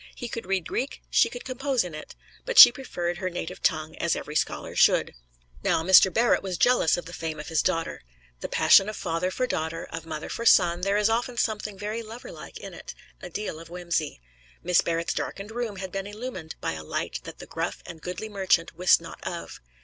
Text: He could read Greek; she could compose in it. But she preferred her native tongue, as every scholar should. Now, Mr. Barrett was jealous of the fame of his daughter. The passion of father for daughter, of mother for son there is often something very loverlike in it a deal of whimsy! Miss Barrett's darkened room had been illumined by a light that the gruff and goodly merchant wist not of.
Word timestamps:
He 0.15 0.27
could 0.27 0.47
read 0.47 0.67
Greek; 0.67 1.03
she 1.11 1.29
could 1.29 1.45
compose 1.45 1.83
in 1.83 1.93
it. 1.93 2.15
But 2.43 2.57
she 2.57 2.71
preferred 2.71 3.19
her 3.19 3.29
native 3.29 3.61
tongue, 3.61 3.95
as 3.97 4.15
every 4.15 4.35
scholar 4.35 4.75
should. 4.75 5.13
Now, 5.61 5.83
Mr. 5.83 6.11
Barrett 6.11 6.41
was 6.41 6.57
jealous 6.57 6.97
of 6.97 7.05
the 7.05 7.13
fame 7.13 7.39
of 7.39 7.49
his 7.49 7.61
daughter. 7.61 8.01
The 8.39 8.49
passion 8.49 8.89
of 8.89 8.95
father 8.97 9.29
for 9.29 9.45
daughter, 9.45 9.85
of 9.91 10.07
mother 10.07 10.27
for 10.27 10.43
son 10.43 10.81
there 10.81 10.97
is 10.97 11.07
often 11.07 11.37
something 11.37 11.77
very 11.77 12.01
loverlike 12.01 12.57
in 12.57 12.73
it 12.73 12.95
a 13.21 13.29
deal 13.29 13.59
of 13.59 13.69
whimsy! 13.69 14.19
Miss 14.63 14.81
Barrett's 14.81 15.13
darkened 15.13 15.51
room 15.51 15.75
had 15.75 15.91
been 15.91 16.07
illumined 16.07 16.55
by 16.59 16.71
a 16.71 16.83
light 16.83 17.19
that 17.25 17.37
the 17.37 17.45
gruff 17.45 17.83
and 17.85 18.01
goodly 18.01 18.27
merchant 18.27 18.75
wist 18.75 19.01
not 19.01 19.19
of. 19.23 19.61